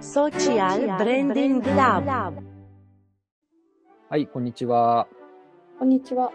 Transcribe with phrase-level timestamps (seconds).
[0.00, 2.42] Social Branding Lab
[4.08, 5.06] はい、こんにちは。
[5.78, 6.32] こんにちは。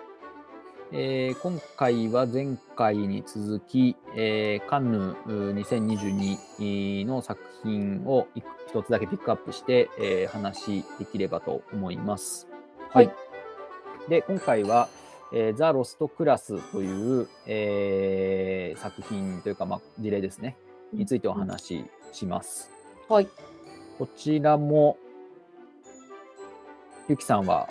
[0.91, 12.47] えー今回は前回に続き、えーカンヌうー2022の作品をいく一つだけピックアップして、えー話できればと思います。
[12.91, 13.11] はい。
[14.07, 14.87] で、今回は、
[15.33, 20.55] えーザ・ロスト・クラスという、えー作品というか、まあ、事例ですね、
[20.93, 22.71] についてお話しします。
[23.09, 23.27] はい。
[23.97, 24.97] こちらも、
[27.07, 27.69] ゆきさんは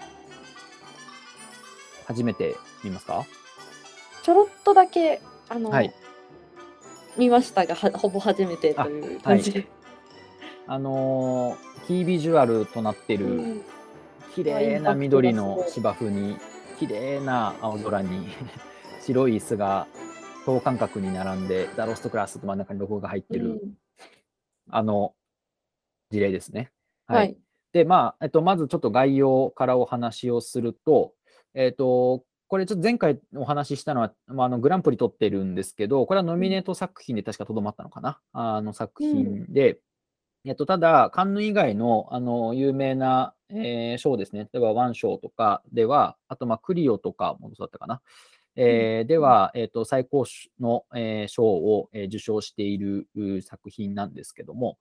[2.06, 3.24] 初めて見ますか？
[4.22, 5.92] ちょろっとだけ、あの、はい。
[7.18, 9.52] 見ましたが、はほぼ初めてという感じ。
[9.52, 9.66] で。
[10.66, 13.62] あのーキービジュアルとなってるうん。
[14.34, 16.38] 綺麗な緑の芝生に
[16.78, 18.28] 綺麗な青空に
[19.04, 19.86] 白い椅子が
[20.46, 23.74] 等間隔に並んでザ・ロストクラスと真ん中にロゴが入ってる、うん。
[24.70, 25.14] あの
[26.14, 26.70] 事例ですね。
[27.06, 27.36] はい。
[27.72, 31.12] で、まあ、えっと、まずちょっと概要からお話をすると、
[31.54, 39.80] えっと、これちょっと前回お話ししたのは、まあ、あのグランプリ取ってるんですけど、これはノミネート作品で確かとどまったのかな、あの作品で、
[40.44, 48.02] えっと、ただ、カンヌ以外のあの有名な、えー賞ですね、例えばワン賞とかでは、あと、まあ、クリオとかもそうだったかな、
[48.54, 50.24] えーでは、えっと、最高
[50.60, 54.78] の、えー賞を、えー受賞しているう作品なんですけども、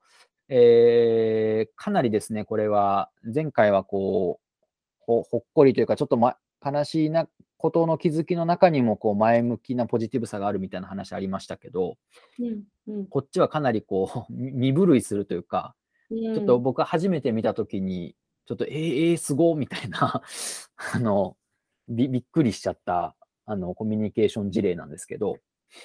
[0.50, 4.44] えーかなりですね、これは、前回はこう、
[5.00, 7.28] ほほっこりというか、ちょっと、ま、悲しいな
[7.58, 11.98] ことの気づきの中にもこう前向きなポジティブさがあるみたいな話ありましたけど、
[12.40, 15.76] うんうんこっちはかなりこう、 み身震いするというか、
[16.10, 20.22] ちちょっと僕は初めて見たときに、ちょっと、えー、えー、すごいみたいな
[20.94, 21.38] あの
[21.88, 25.38] び、びっくりしちゃった、あの、コミュニケーション事例なんですけど、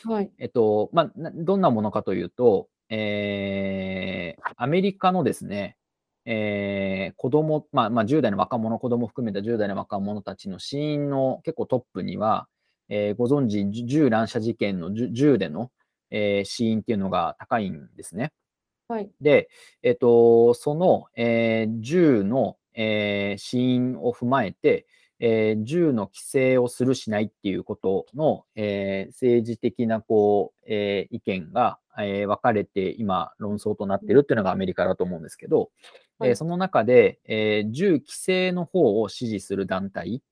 [0.05, 0.33] はい。
[0.39, 5.77] えっと、まあ、などんなものかというと、えーアメリカのですね、
[6.25, 12.49] えー子供、まあ、まあ、10代の若者、子供含めた10代の若者たちの死因の結構トップには、
[12.89, 15.71] えーご存知、じ銃乱射事件の銃銃での、
[16.11, 18.33] えー死因っていうのが高いんですね。
[18.89, 19.11] はい。
[19.21, 19.49] で、
[19.83, 24.87] えっと、その、えー銃の、えー死因を踏まえて、
[25.21, 35.71] えー銃の規制をするしないっていうことの、えー政治的なこう、えー意見が、えー分かれて今論争となっているっていうのがアメリカだと思うんですけど、
[36.19, 40.23] はいえーその中で、えー銃規制の方を支持する団体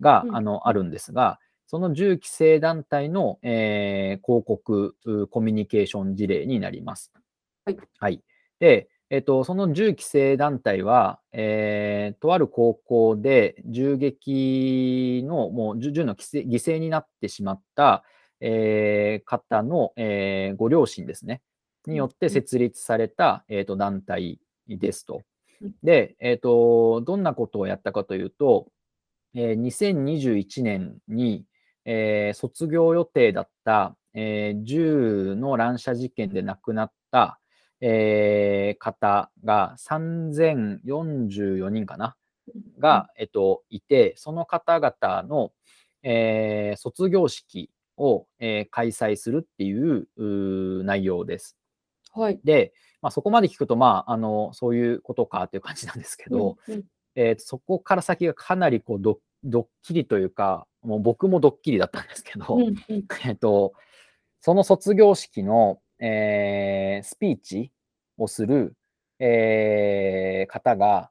[0.00, 7.12] が、うんあのあるんですが、その銃規制団体の、えー広告うコミュニケーション事例になります。
[7.64, 7.78] はい。
[7.98, 8.20] はい。
[8.60, 18.02] で、えっと、その銃規制団体は、えーとある高校で銃撃の、もう銃銃の規制犠牲になってしまった、
[18.40, 21.42] えー方の、えーご両親ですね、
[21.86, 25.22] によって設立された、えーと団体ですと。
[25.62, 25.74] うん。
[25.84, 28.66] で、えっと、どんなことをやったかというと、
[29.36, 31.44] えー2021年に、
[31.84, 37.38] えー卒業予定だった、えー銃の乱射事件で亡くなった、
[37.80, 42.16] えー方が3044人かな、
[42.78, 45.52] が、えっと、いて、その方々の、
[46.02, 51.56] えー卒業式を、えー開催するっていううー内容です。
[52.12, 52.40] はい。
[52.44, 56.84] で、まあ、そこまで聞くと、まあ、あのそういうことかっていう感じなんですけど、うんうん
[57.16, 62.74] えーそこから先がかなりこうドドッキリというか、もう僕もドッキリだったんですけど、うんうん
[63.26, 63.74] えっと、
[64.40, 67.70] その卒業式の、えースピーチ
[68.18, 68.74] をする、
[69.18, 71.10] えー方が、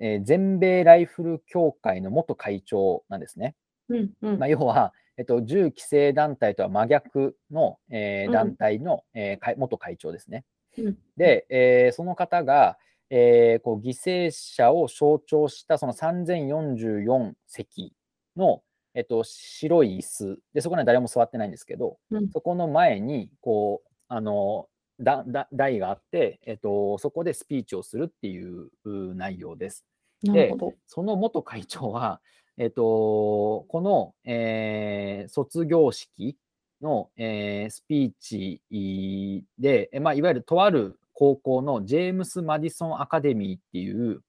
[0.00, 3.54] えー全米ライフル協会の元会長なんですね。
[3.88, 4.38] うんうん。
[4.38, 8.32] まあ、要は、えっと、銃規制団体とは真逆の、えーうん。
[8.32, 10.44] 団体の、えー会元会長ですね。
[10.78, 10.98] うん。
[11.16, 12.78] で、えーその方が、
[13.10, 17.92] えーこう犠牲者を象徴したその3044席
[18.36, 18.62] の、
[18.94, 20.38] えっと、白い椅子。
[20.54, 22.28] で、そこには誰も座ってないんですけど、うん。
[22.30, 24.68] そこの前にこうあの
[25.00, 29.86] だだ台があって、えっと、そこでスピーチをするっていうう内容です。
[30.22, 30.74] なるほど。
[30.86, 32.20] その元会長は、
[32.58, 36.36] えっと、この、えー卒業式
[36.82, 38.60] の、えースピーチ
[39.58, 44.20] で、えまあ、いわゆるとある高校のジェームス・マディソン・アカデミーっていう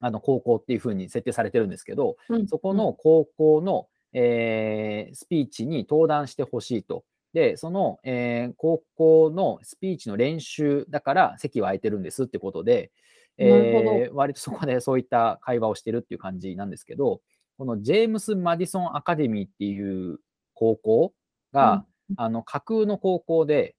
[0.00, 7.04] あの高校っていうふうに設定されてるんですけど、うんそこの高校の、えースピーチに登壇してほしいと。
[7.32, 12.90] で、その、えー高校のスピーチの練習だから席は空いてるんですってことで、
[13.38, 17.20] なるほどえー割とそこでそういった会話をしてるっていう感じなんですけど、
[17.58, 20.18] このジェームス・マディソン・アカデミーっていう
[20.54, 21.12] 高校
[21.52, 21.84] が、
[22.16, 23.76] あの架空の高校で、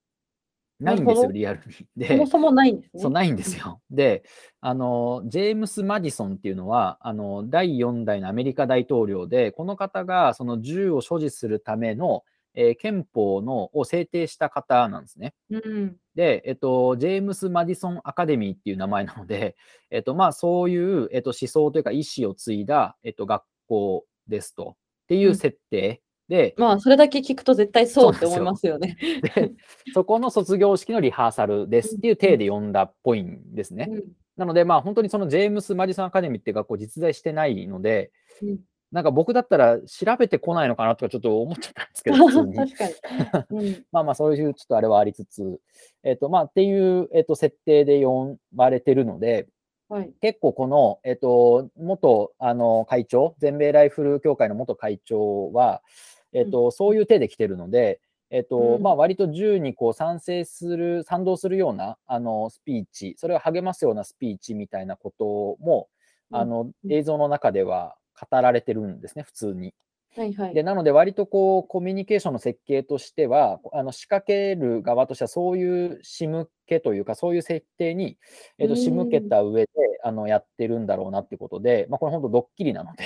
[0.80, 1.72] ないんですよ、リアルに。
[1.74, 3.02] そでも、そもないんですね。
[3.02, 3.80] そうないんですよ。
[3.90, 4.24] で、
[4.60, 15.34] あの、ジェームス・マディソンっていうのは、あの、第4代のアメリカ大統領で、この方がその銃を所持するための、えー憲法のを制定した方なんですね。
[15.50, 15.96] うん。
[16.14, 19.56] で、えっと、ジェームス・マディソン・アカデミーっていう名前なので、
[19.90, 24.76] えっと、まあ、そういう、えっと、思想というか意思を継いだ、えっと、学校ですと。
[25.04, 28.96] っていう設定で、まあ、それだけ聞くと絶対そうって思いますよね。
[29.34, 29.52] で、
[29.92, 33.88] そこの卒業式のリハーサルですっていう体で読んだっぽいんですね。
[33.90, 34.04] うん
[34.34, 38.12] なので、まあ、本当にそのジェームス・マディソン・アカデミーって学校実在してないので、
[38.42, 38.58] うん
[38.92, 42.28] なんか僕だったら調べてこないのかなとかちょっと思っちゃったんですけど。
[42.54, 43.66] 確かに。
[43.66, 45.60] うん まあまあ、そういうちょっとあれはありつつ、
[46.02, 49.48] えっ、と、まあ、っていう、えっ、と、設定で呼ばれてるので、
[49.88, 50.12] はい。
[50.20, 55.82] 結構この、えっ、と、元、あの、会長、全米ライフル協会の元会長は、
[56.34, 65.88] えっ、と、そういう手で来てるので、えっ、と、うんまあ、割と銃にこう賛成する、賛同するような、あの、スピーチ、それを励ますようなスピーチみたいなことも、
[66.30, 67.96] あの、うん映像の中では
[68.30, 69.74] 語られてるんですね、普通に。
[70.14, 70.54] はいはい。
[70.54, 78.18] でなので、割とこうコミュニケーションの設計としては、あの仕掛ける側としては、そういう仕向けというか、そういう設定に、
[78.58, 79.70] えっとうん仕向けた上で
[80.04, 83.04] あのやってるんだろうなってことで、まあ、これ本当、ドッキリなので、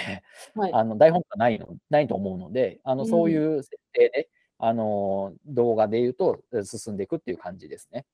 [0.56, 0.72] はい。
[0.72, 4.28] あの台本がないのないと思うので、あのうんそういう設定で、
[4.58, 8.04] あの動画で言うとえ進んでいくっていう感じですね。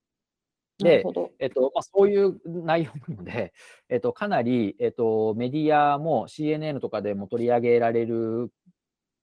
[0.79, 1.03] で。
[1.39, 3.53] えっとまあ、そういう内容なので、
[3.89, 8.51] えっと、かなり、えっと、メディアも CNN とかでも取り上げられる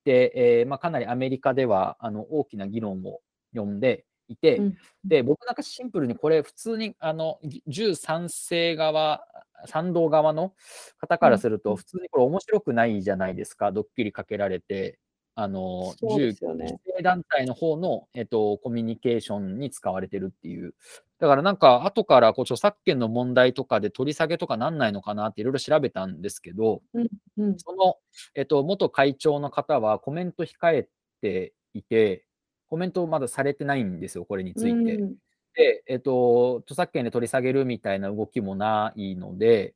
[0.04, 3.20] で、えーまあ、かなりアメリカではあの大きな議論を
[3.54, 9.24] 呼んでいて、うんで僕なんかシンプルにこれ普通にあのぎ銃賛成側
[9.66, 10.52] 賛同側の
[10.98, 14.98] 方からするうんと普通にこれ面白くないじゃないですか、ドッキリかけられて
[15.34, 20.74] あの銃規制団体の方の、えっと、コミュニケーションに使われてるっていう。
[21.20, 27.58] だからなんか後からこう著作権の問題とかで取り下げとかなんないのかなっていろいろ調べたんですけど、うん。
[27.58, 27.96] その、
[28.34, 30.88] えっと、元会長の方はコメント控え
[31.20, 32.24] ていて、
[32.68, 34.94] コメントまだされてないんですよ、これについて。
[34.96, 35.14] うん
[35.52, 39.74] で、えっと、著作権で取り下げるみたいな動きもないので、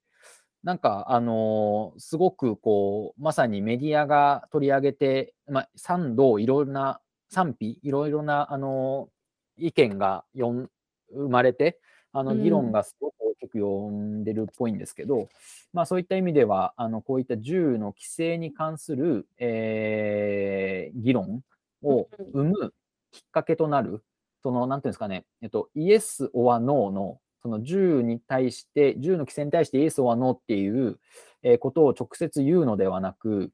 [0.62, 9.14] なんか、あのーすごくこう、まさにメディアが取り上げて、まあ、賛同、いろいろな賛否、いろいろな、あのー
[9.56, 10.68] 意見がよん
[11.14, 11.78] 生まれて、
[12.12, 12.42] あのうん。
[12.42, 15.28] 議論がすごく大きく呼んでるっぽいんですけど、
[15.72, 21.42] まあ、そういった意味では、あのこういった銃の規制に関する、えー議論
[21.82, 22.74] を生む
[23.10, 24.02] きっかけとなる、
[24.42, 30.98] その、なんていうんですかね、えっと、イエス・オア・ノーの、その銃に対して、銃の規制に対してイエス・オア・ノーっていう、
[31.42, 33.50] えーことを直接言うのではなく、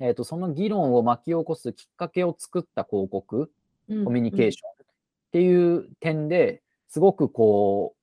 [0.00, 3.50] えっと、その議論を巻き起こすきっかけを作った広告、
[3.88, 4.04] うん。
[4.04, 4.86] コミュニケーションっ
[5.32, 7.94] ていう点ですごくこ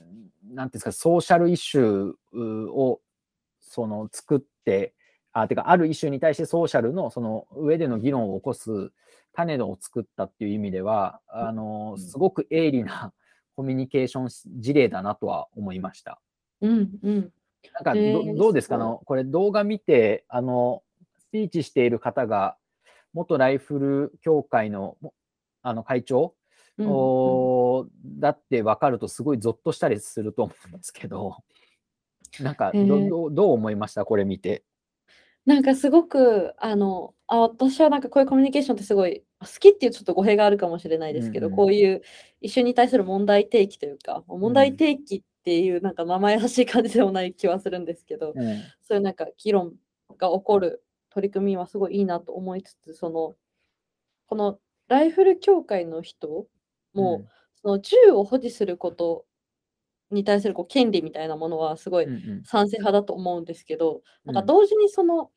[0.00, 0.04] う、
[0.54, 3.00] なんていうんですか、ソーシャルイシューを
[3.60, 4.94] その作って、
[5.32, 8.92] あ、てか、あるイシューに対してソーシャルのその上での議論を起こす
[9.32, 13.14] 種を作ったっていう意味では、あの、すごく鋭利な
[13.56, 16.20] コミュニケーション事例だなとは思いました。
[16.60, 17.32] うんうん。
[17.74, 18.74] なんかど、えーどうですか？
[18.74, 20.82] あの、これ動画見て、あの、
[21.18, 22.56] スピーチしている方が、
[23.14, 25.14] 元ライフル協会のも
[25.62, 26.34] あの会長、
[26.78, 31.36] うんだって分かるとすごいゾッとしたりすると思うんですけど、
[32.40, 34.04] なんかど、どう思いました？
[34.04, 34.64] これ見て。
[35.44, 41.56] なんかすごく、あの、あ、私はなんかこういうコミュニケーションってすごい好きっていうちょっと語弊があるかもしれないですけど、うんうん。
[41.56, 42.00] こういう
[42.40, 48.56] 一緒に対する問題提起というか、問題提起っていうなんか名前らしい感じでもない気はするんですけど、うん。
[48.82, 49.74] そういうなんか議論
[50.16, 53.34] が起こる取り組みはすごいいいなと思いつつ、その、
[54.26, 56.46] このライフル協会の人
[56.94, 57.26] も、
[57.62, 59.24] その銃を保持すること
[60.10, 62.44] に対するこう権利みたいなものはすごいうんうん。
[62.44, 65.30] 賛成派だと思うんですけど、なんかうん同時にその、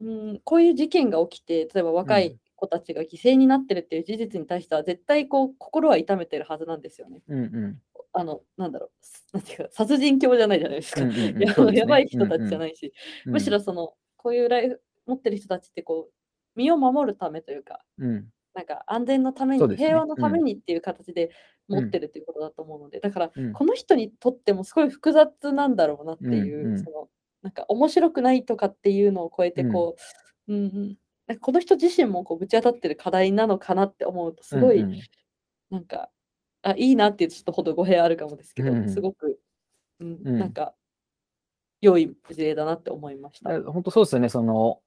[0.00, 7.20] うん、こういう事件が起きて、例えば若い子たちが犠牲になってるっていう事実に対しては、絶対こう心は痛めてるはずなんですよね。
[7.28, 7.78] うんうん。
[8.12, 8.90] あの、なんだろ
[9.32, 11.02] う、なんていうか、殺人狂じゃないじゃないですか。
[11.02, 11.42] うんうんうん。
[11.42, 12.92] やすねやばい人たちじゃないし、
[13.26, 13.32] うん。
[13.32, 16.12] むしろその、こういうライフ持ってる人たちってこう、
[16.56, 19.76] 身を守るためというか、うんなんか安全のために、ね。
[19.76, 20.44] 平和のためうん。
[20.44, 21.30] にっていう形で
[21.68, 27.08] 持ってるっていうことだと思うので、だから、うんこの人にとってもすごい複雑なんだろうなっていう、その
[27.42, 29.96] なんか面白くないとかっていうのを超えてこ
[30.48, 30.98] う、うんうん。
[31.26, 35.00] なんかこの人自身もこうぶち当たってる課題なのかなって思うとすごい、うんうん。
[35.70, 36.10] なんか
[36.62, 38.78] あいいなっていうとちょっとほど語弊あるかもですけど、うん。
[38.78, 39.38] うんすごく、
[40.00, 40.38] うんうん。
[40.38, 40.74] なんか
[41.80, 43.50] 良い事例だなって思いました。
[43.70, 44.80] 本当そうですよね、その、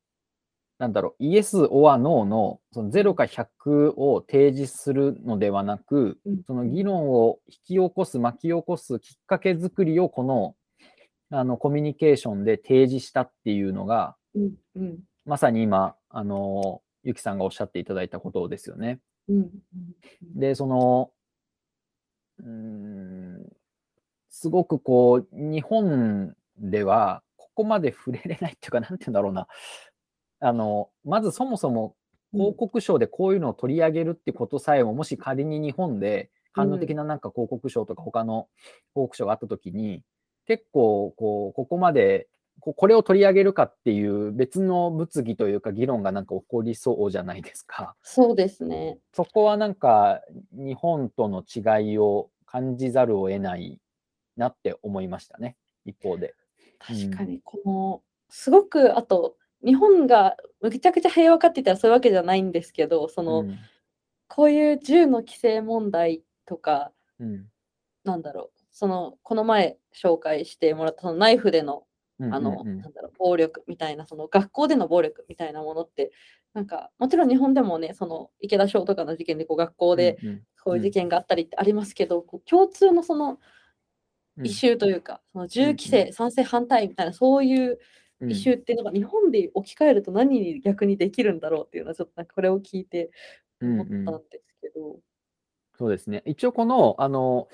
[0.80, 10.56] なんだろう、イエス・オア・ノーのその0か100を提示するのではなく、うんその議論を引き起こす、巻き起こすきっかけ作りをこの
[11.30, 19.00] あのコミュニケーションで提示したっていうのが、うんうんまさに今、あの、ゆきさんがおっしゃっていただいたことですよね。
[19.28, 19.52] うんうん
[20.40, 21.12] で、その、
[22.40, 23.50] うーん、
[24.30, 29.48] すごくこう、日本では、ここまで触れれないっていうか、なんて言うんだろうな。
[30.40, 31.96] あの、まずそもそも
[32.32, 38.48] 広告賞でこういうのを取り上げるってことさえも、もし仮に日本で感動的ななんか広告賞とか他の
[38.94, 40.04] 広告賞があったときに、
[40.46, 42.28] 結構こう、ここまで
[42.60, 47.96] ここれを取り上げるかっていう別の物議というか議論がなんか起こりそうじゃないですか。
[48.02, 48.98] そうですね。
[49.14, 53.80] そこはなんか日本との違いを感じざるを得ない
[54.36, 56.34] なって思いましたね、一方で。
[56.80, 63.58] 確かに、この、すごく、あと、日本がめちゃくちゃ平和かって言ったらそういうわけじゃないんですけど、その、うん。
[64.28, 67.46] こういう銃の規制問題とか、うん。
[68.04, 71.86] なんだろう、その、この前紹介してもらったそのナイフでの、
[72.20, 72.68] うんあの、うん。
[72.68, 76.12] うんなんだろう、暴力みたいな、その学校での暴力みたいなものって、
[76.54, 80.18] なんか、もちろん日本でもね、その池田翔とかの事件でこう学校で
[80.64, 83.40] こういう事件があったりってありますけど、こう共通のその
[84.38, 84.48] うん。
[84.48, 87.80] イシューというか、その銃規制、賛成反対みたいな、そういう
[88.22, 88.32] うん。
[88.32, 93.12] イシューっていうのが日本で置き換えると何に逆にできるんだろうっていうのはちょっとこれを聞いて
[93.62, 95.00] 思ったんですけど。
[95.78, 96.24] そうですね。
[96.26, 97.48] 一応この、あの、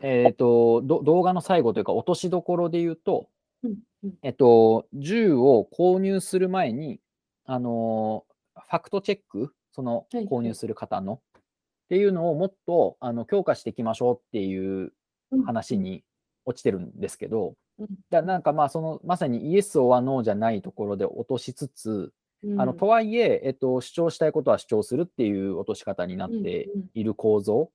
[0.00, 3.28] えっ、とど、動画の最後というか落としどころで言うと、
[3.62, 4.14] うんうん。
[4.22, 7.00] えっと、銃を購入する前に、
[7.44, 10.26] あの、ファクトチェック、そのはいはい。
[10.26, 14.92] 購入する方の、っていうのをもっとあの強化していきましょうっていう
[15.30, 15.42] うん。
[15.44, 16.04] 話に
[16.48, 22.12] 落ちてるんですけど、うんだなんかまあそのまさにイエス・オア・ノーじゃないところで落としつつ、
[22.42, 27.70] うんあのとはいえ、えっと、主張したいことは主張するっていう落とし方になっている構造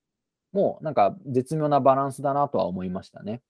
[0.52, 3.42] も、なんか絶妙なバランスだなとは思いましたね。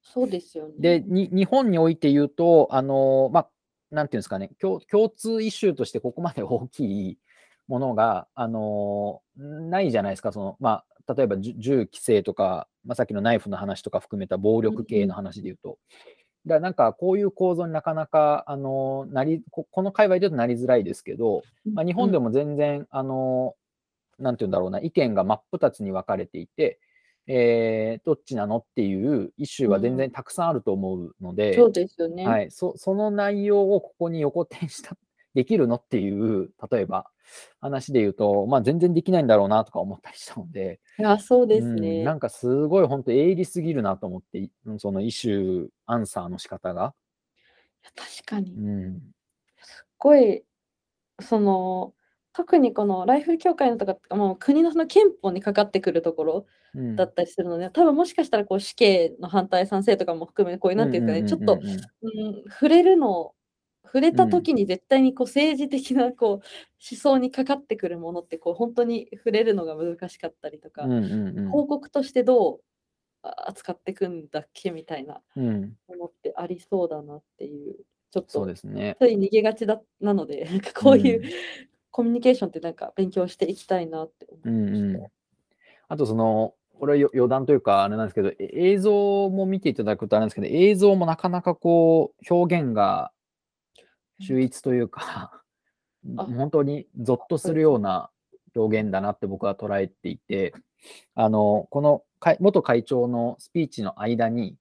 [0.00, 0.74] そうですよね。
[0.78, 3.48] で、に日本において言うと、あのまあ、
[3.90, 7.18] なんていうんですかね共、共通イシューとしてここまで大きい
[7.66, 15.78] ものが、あのないじゃないですか、そのまあ、例えば銃規制とか、まあ、さっきのナイフの話とか含めた暴力系の話で言うと。
[16.46, 21.42] だからなんかこういう構造になかなか、あのなりここの界隈で言うとなりづらいですけど、
[21.72, 23.54] まあ、日本でも、も全然、あの
[24.18, 26.78] なんていうんだろうな、意見が真っ二つに分かれていて、
[27.26, 32.26] えーどっちなのっていうイシューは全然たくさんあると思うので、そうですよね。
[32.26, 34.96] はい、そその内容をここに横転した、
[35.34, 35.76] できるの？
[35.76, 37.10] っていう、例えば
[37.60, 42.04] 話で言うと、まあ、全然できないんだろうなとか思ったりしたので、いや、そうですうんね。
[42.04, 46.94] なんかすごい本当、鋭利すぎるなと思って、いそのイシュー、アンサーの仕方が。
[47.96, 48.52] 確かに。
[48.52, 49.02] うん
[49.62, 50.44] すごい、
[51.20, 51.94] その、
[52.34, 63.32] 特にこのライフル協会のとかもう国のその憲法にかかってくるところうんだったりするので、多分もしかしたらこう死刑の反対賛成とかも含め、こういうなんていうかね、ちょっと、うんうんうんうんうん、触れるの、
[63.94, 64.30] 触れたうん。
[64.30, 66.40] 時に絶対にこう政治的なこう思
[67.00, 71.48] 想にかかってくるものってこう本当に触れるのが難しかったりとか、うんうんうん。
[71.50, 72.60] 報告としてどう
[73.22, 75.76] あ扱っていくんだっけみたいなうん。
[75.86, 77.76] ものってありそうだなっていう、
[78.10, 78.96] ちょっそうとですね。
[79.00, 81.30] つい逃げがちだなので、なんかこういううん。
[81.92, 84.78] コミュニケーションってなんか勉強していきたいなって思いました。
[84.78, 85.06] うんうん。
[85.86, 93.12] あとその、これはよ余談というか、あれなんですけど、え映像も見ていただくとあれなんですけど、映像もなかなかこう、表現が
[94.20, 95.42] 秀逸というか、
[96.16, 96.24] あ。
[96.24, 98.10] 本当にゾッとするような
[98.54, 100.54] 表現だなって僕は捉えていて、
[101.14, 104.56] あの、この会元会長のスピーチの間に、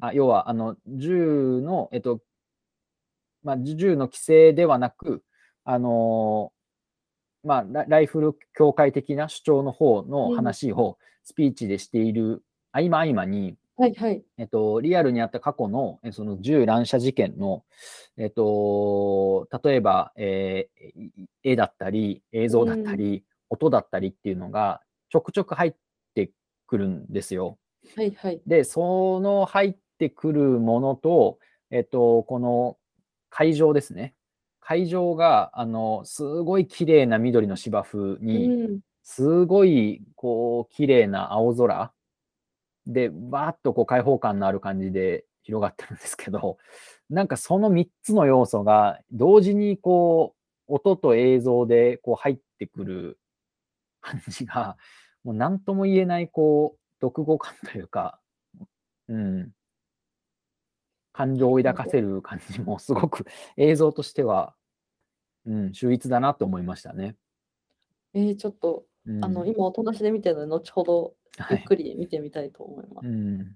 [0.00, 2.20] あ要は、あの、銃の、えっと、
[3.42, 5.22] まあ、じ銃の規制ではなく、
[5.64, 6.52] あの
[7.42, 14.22] まあ、ラライフル協会的な主張の方の話をスピーチでしている合間合間に、はいはい。
[14.36, 17.64] えっと、リアルにあった過去のえその銃乱射事件の、
[18.18, 25.74] えっと、例えば、えーい絵だったり、映像だったり、音だったりっていうのがちょくちょく入っ
[26.14, 26.30] て
[26.66, 27.56] くるんですよ。
[27.96, 28.42] はいはい。
[28.46, 31.38] で、その入ってくるものと、
[31.70, 32.76] えっと、この
[33.30, 34.14] 会場ですね。
[34.60, 41.92] 会場が、あの、すごい綺麗な緑の芝生に、うんすごい、こう、綺麗な青空
[42.86, 46.58] で、バーッとこう開放感のある感じで広がってるんですけど、
[47.08, 50.34] なんかその3つの要素が同時にこ
[50.68, 53.18] う、音と映像でこう入ってくる
[54.00, 54.76] 感じが、
[55.24, 58.20] もう何とも言えない、こう、読語感というか、
[59.08, 59.52] うん、
[61.12, 64.54] 感情を抱かせる感じもすごく 映像としては
[65.46, 67.16] うん、秀逸だなって思いましたね。
[68.14, 68.84] えー、ちょっと、
[69.16, 71.58] うん、あの、今おとなしで見てるので、後ほどはい。
[71.58, 73.08] ゆっくり見てみたいと思います。
[73.08, 73.54] うん。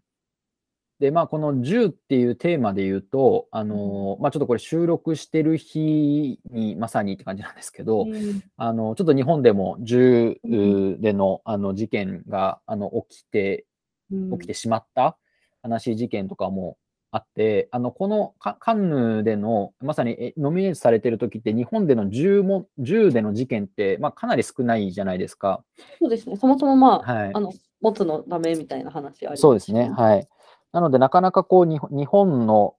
[1.00, 8.42] で、まあ、この10っていうテーマで言うと、あのーまあ、ちょっとこれ収録してる日にまさにって感じなんですけど、うん。
[8.56, 13.66] あの、ちょっと日本でも銃うでのあの事件があの起きて、
[14.12, 14.38] うん。
[14.38, 15.18] 起きてしまった
[15.66, 16.76] 悲しい事件とかも
[17.14, 25.62] あって、あの、このカカンヌでの、まさにえノミネートされてる時って、日本での銃も、銃での事件って、まあ、かなり少ないじゃないですか。
[26.00, 29.90] そうですね、そもそもまあ、はいあの持つのダメみたいな話ありますそうですね。
[29.96, 30.26] はい。
[30.72, 32.74] なので、なかなかこう、日本日本の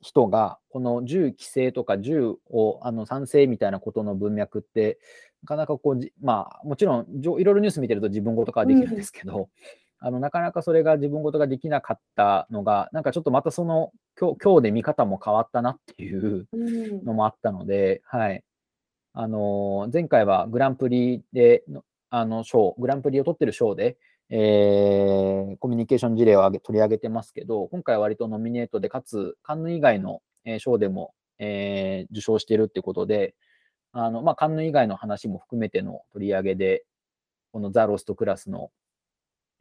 [0.00, 5.00] 人が、この銃規制とか銃をあの賛成みたいなことの文脈って、
[5.42, 9.48] なかなかこうじ、まあ、もちろん、いろいろニュース見てると自分ごと化はできるんですけど、
[10.04, 18.42] あのなかなかそれが自分ごとができなかったのが、なんかちょっとまたその、今日今日で見方も変わったなっていううんのもあったので、はい。
[19.14, 23.96] あのー前回はグランプリでの、あの、賞、グランプリを取ってる賞で、
[24.28, 33.36] えーコミュニケーション事例を取り上げてますけど、今回は割とノミネートで、かつ、カンヌ以外のえー賞でも、えー受賞してるってことで、
[33.92, 36.84] あの、まあ、カンヌ以外の話も含めての取り上げで、
[37.52, 38.72] このザ・ロストクラスの、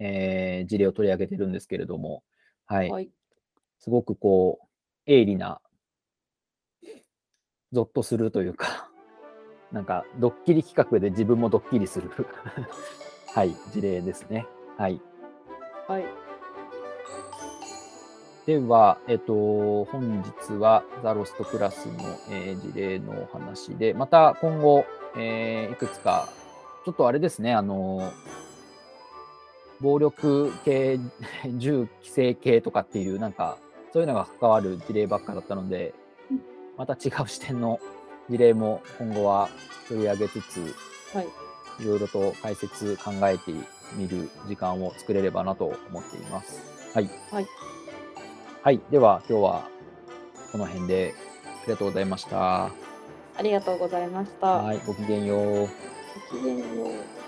[0.03, 2.23] えー事例を取り上げてるんですけれども、
[2.65, 2.89] はい。
[2.89, 3.09] はい。
[3.79, 4.67] すごくこう、
[5.05, 5.61] 鋭利な、
[7.71, 8.89] ゾッとするというか、
[9.71, 12.09] なんか、ドッキリ企画で自分もドッキリする、
[13.33, 14.47] はい、事例ですね。
[14.77, 14.99] はい。
[15.87, 16.05] はい。
[18.47, 21.93] では、えっと、本日はザ・ロストクラスの、
[22.31, 24.83] えー事例のお話で、また今後、
[25.15, 26.27] えーいくつか、
[26.85, 28.11] ちょっとあれですね、あの、
[29.81, 30.99] 暴力系、
[31.57, 33.57] 銃規制系とかっていう、なんか、
[33.93, 35.93] そういうのが関わる事例ばっかだったので
[36.31, 36.41] うん、
[36.77, 37.79] また違う視点の
[38.29, 39.49] 事例も今後は
[39.89, 40.73] 取り上げつつ、
[41.13, 41.27] はい。
[41.79, 43.51] いろいろと解説考えて
[43.95, 46.61] みる時間を作れればなと思っています。
[46.93, 47.09] はい。
[47.31, 47.47] はい。
[48.61, 48.81] はい。
[48.89, 49.67] では、今日は
[50.51, 51.13] この辺で
[51.63, 52.65] ありがとうございました。
[52.65, 52.71] あ
[53.41, 54.47] りがとうございました。
[54.47, 54.79] はい。
[54.85, 55.59] ごきげんよう。
[55.61, 55.67] ご
[56.37, 56.63] きげんよ
[57.17, 57.20] う。